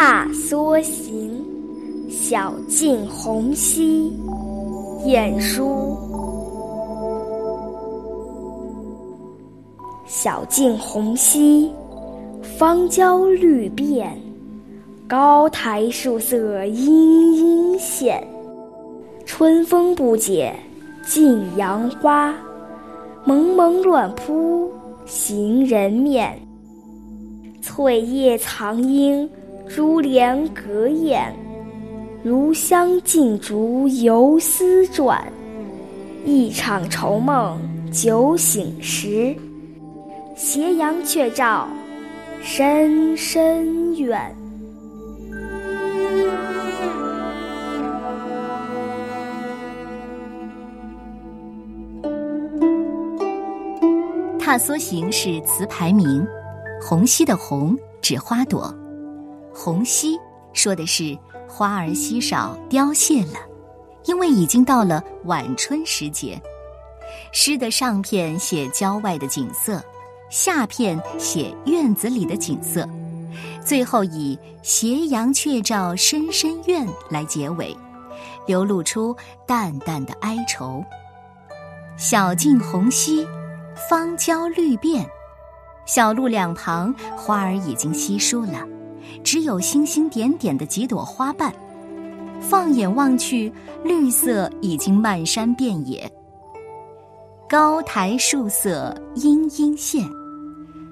[0.00, 1.44] 踏梭行，
[2.08, 4.12] 晓镜红溪。
[5.04, 5.96] 晏殊。
[10.06, 11.72] 晓镜红溪，
[12.56, 14.16] 芳郊绿遍，
[15.08, 18.24] 高台树色阴阴现。
[19.26, 20.54] 春风不解
[21.04, 22.32] 近杨花，
[23.24, 24.70] 蒙蒙乱扑
[25.04, 26.40] 行人面。
[27.60, 29.28] 翠叶藏莺
[29.68, 31.32] 珠帘隔燕，
[32.24, 35.22] 炉香劲竹游丝转。
[36.24, 37.58] 一场愁梦
[37.92, 39.36] 酒醒时，
[40.34, 41.68] 斜阳却照
[42.42, 44.34] 深深远。
[54.40, 56.26] 《踏梭行》是词牌名，
[56.80, 58.74] 红溪的红指花朵，
[59.60, 60.16] 红溪
[60.52, 63.40] 说的是花儿稀少凋谢了，
[64.04, 66.40] 因为已经到了晚春时节。
[67.32, 69.82] 诗的上片写郊外的景色，
[70.30, 72.88] 下片写院子里的景色，
[73.60, 77.76] 最后以“斜阳却照深深院”来结尾，
[78.46, 79.14] 流露出
[79.44, 80.84] 淡淡的哀愁。
[81.96, 83.26] 小径红溪。
[83.88, 85.08] 芳郊绿遍，
[85.86, 88.66] 小路两旁花儿已经稀疏了，
[89.22, 91.52] 只有星星点点的几朵花瓣。
[92.40, 93.52] 放眼望去，
[93.84, 96.10] 绿色已经漫山遍野。
[97.48, 100.08] 高台树色阴阴现，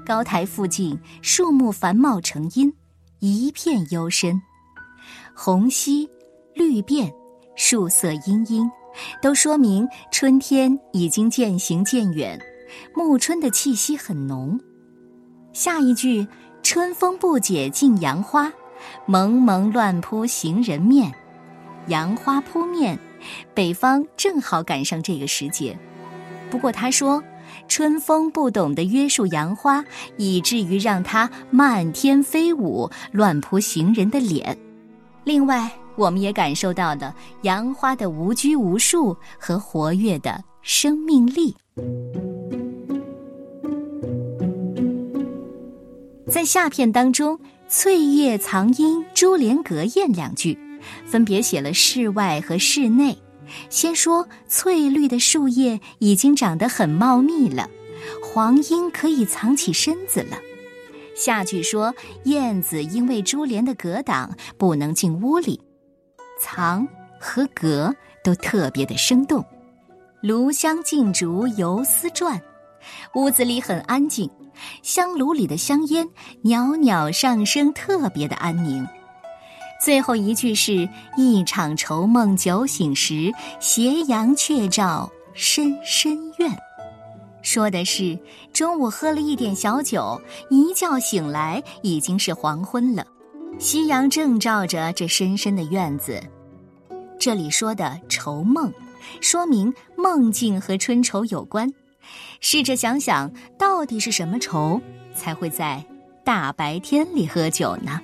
[0.05, 2.73] 高台附近树木繁茂成荫，
[3.21, 4.41] 一片幽深。
[5.35, 6.09] 红溪
[6.55, 7.13] 绿遍，
[7.55, 8.69] 树色阴阴，
[9.23, 12.39] 都说明春天已经渐行渐远。
[12.95, 14.59] 暮春的气息很浓，
[15.53, 16.27] 下一句
[16.69, 18.53] “春风不解近杨花，
[19.07, 21.15] 蒙蒙乱扑行人面”，
[21.87, 22.99] 杨花扑面，
[23.55, 25.79] 北方正好赶上这个时节。
[26.51, 27.23] 不过他说，
[27.69, 29.85] 春风不懂得约束杨花，
[30.17, 34.59] 以至于让它漫天飞舞，乱扑行人的脸。
[35.23, 41.55] 另外，我们也感受到了杨花的无拘无束和活跃的生命力。
[46.29, 47.39] 在下片当中
[47.69, 50.59] ，“翠叶藏阴珠帘隔燕”两句，
[51.07, 53.17] 分别写了室外和室内。
[53.71, 57.71] 先说翠绿的树叶已经长得很茂密了，
[58.21, 60.37] 黄莺可以藏起身子了。
[61.15, 61.95] 下句说
[62.25, 65.61] 燕子因为珠帘的隔挡不能进屋里，
[66.41, 66.87] 藏
[67.21, 67.95] 和隔
[68.25, 69.45] 都特别的生动。
[70.23, 72.41] 炉香劲竹游丝转，
[73.15, 74.31] 屋子里很安静。
[74.83, 76.09] 香炉里的香烟
[76.43, 78.87] 袅袅上升，特别的安宁。
[79.85, 80.89] 最后一句是
[81.19, 83.31] 一场愁梦酒醒时，
[83.61, 86.51] 斜阳却照深深院，
[87.43, 88.19] 说的是
[88.55, 90.19] 中午喝了一点小酒，
[90.49, 93.07] 一觉醒来已经是黄昏了，
[93.59, 96.19] 夕阳正照着这深深的院子。
[97.21, 98.73] 这里说的愁梦，
[99.21, 101.71] 说明梦境和春愁有关。
[102.41, 104.81] 试着想想，到底是什么愁
[105.15, 105.85] 才会在
[106.25, 108.01] 大白天里喝酒呢？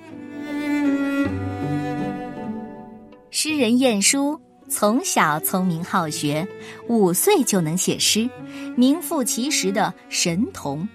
[3.29, 6.47] 诗人晏殊从小聪明好学，
[6.87, 8.29] 五岁就能写诗，
[8.75, 10.87] 名副其实的神童。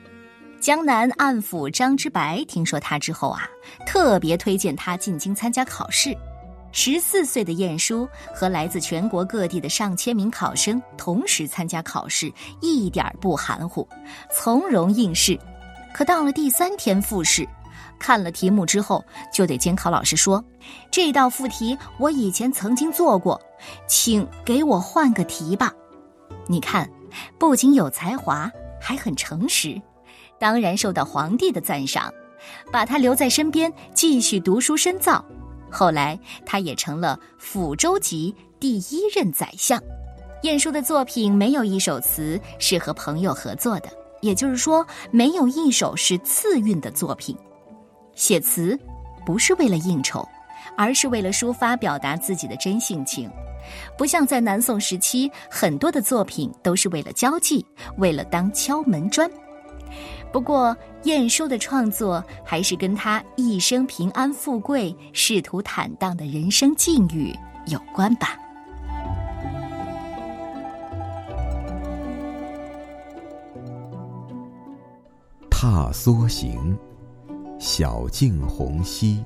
[0.60, 3.48] 江南按抚张之白听说他之后啊，
[3.86, 6.16] 特别推荐他进京参加考试。
[6.70, 13.88] 十四岁的晏殊和来自全国各地的上千名考生同时参加考试，一点不含糊，
[14.30, 15.38] 从容应试。
[15.94, 17.48] 可到了第三天复试，
[17.98, 19.02] 看了题目之后，
[19.32, 20.44] 就对监考老师说
[20.92, 23.40] ：“这道附题我以前曾经做过，
[23.88, 25.72] 请给我换个题吧。”
[26.46, 26.88] 你看，
[27.38, 29.81] 不仅有才华，还很诚实，
[30.38, 32.12] 当然受到皇帝的赞赏，
[32.70, 35.25] 把他留在身边继续读书深造。
[35.70, 39.82] 后来，他也成了抚州籍第一任宰相。
[40.43, 43.88] 晏殊的作品没有一首词是和朋友合作的，
[44.20, 47.37] 也就是说，没有一首是次韵的作品。
[48.15, 48.79] 写词
[49.26, 50.26] 不是为了应酬，
[50.76, 53.31] 而是为了抒发、表达自己的真性情。
[53.97, 57.67] 不像在南宋时期，很多的作品都是为了交际，
[57.99, 59.31] 为了当敲门砖。
[60.32, 67.35] 不过，晏殊的创作还是跟他一生平安富贵、仕途坦荡的人生境遇
[67.67, 68.38] 有关吧。
[75.50, 76.76] 踏梭行，
[77.58, 79.25] 小径红溪。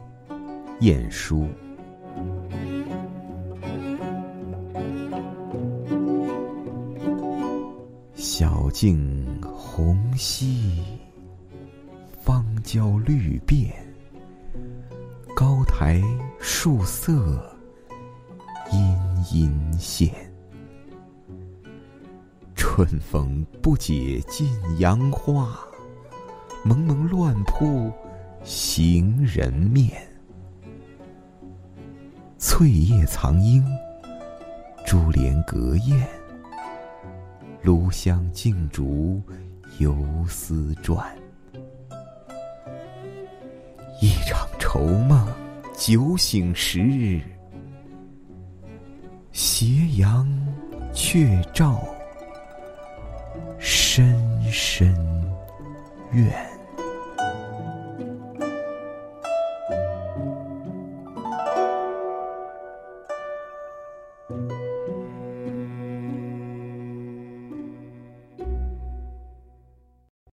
[0.81, 1.47] 晏殊。
[8.15, 9.41] 小径
[9.75, 10.83] 红稀，
[12.21, 13.73] 芳郊绿遍。
[15.35, 15.99] 高台
[16.39, 17.57] 树色，
[18.71, 18.95] 阴
[19.33, 20.13] 阴现。
[22.55, 24.47] 春风不解近
[24.79, 25.59] 杨花，
[26.67, 27.91] 蒙蒙乱扑
[28.45, 29.91] 行人面。
[32.37, 33.65] 翠叶藏莺，
[34.87, 36.07] 珠帘隔燕。
[37.63, 39.23] 炉香静竹，
[39.83, 39.97] 游
[40.29, 41.13] 丝转。
[44.01, 45.27] 一场愁梦
[45.77, 47.21] 酒醒时，
[49.33, 50.25] 斜阳
[50.95, 51.85] 却照
[53.59, 54.95] 深深
[56.13, 56.52] 院。